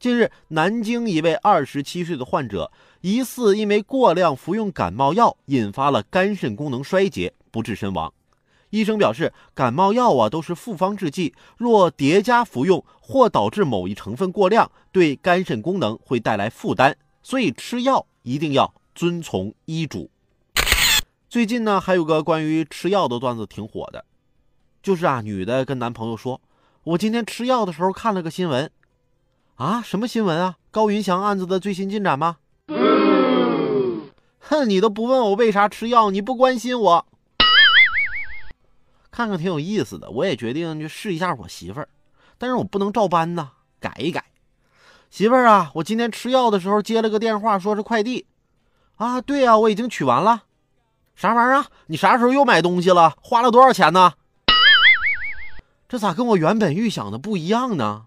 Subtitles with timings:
[0.00, 8.10] 近日，南京一位二十七岁的患者疑似因为过量服用感冒药，引发了肝肾功能衰竭，不治身亡。
[8.70, 20.10] 医生表示，感冒药啊都是复方制剂，若叠加服用或导致某一成分过量，对肝肾功能会带来负担，所以吃药一定要遵从医嘱。
[21.28, 24.02] 最近呢，还有个关于吃药的段子挺火的，
[24.82, 26.40] 就是啊，女的跟男朋友说
[26.84, 28.70] ：“我今天吃药的时候看了个新闻。”
[29.60, 30.56] 啊，什么新闻啊？
[30.70, 32.38] 高云翔案子的最新进展吗？
[34.38, 37.06] 哼，你都不问我为啥吃药，你不关心我。
[39.10, 41.88] 看看挺有意思的，我也决定去试一下我媳妇儿，
[42.38, 44.24] 但是我不能照搬呐，改一改。
[45.10, 48.24] 媳妇儿啊，我今天吃药的时候接了个电话，说是快递。
[48.96, 50.44] 啊，对呀，我已经取完了。
[51.14, 51.66] 啥玩意儿啊？
[51.88, 53.12] 你啥时候又买东西了？
[53.20, 54.14] 花了多少钱呢？
[55.86, 58.06] 这咋跟我原本预想的不一样呢？